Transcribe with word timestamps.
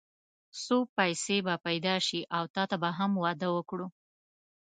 څو 0.63 0.77
پيسې 0.97 1.37
به 1.45 1.55
پيدا 1.65 1.95
شي 2.07 2.19
او 2.37 2.43
تاته 2.55 2.75
به 2.81 2.89
هم 2.97 3.11
واده 3.23 3.47
وکړو. 3.55 3.87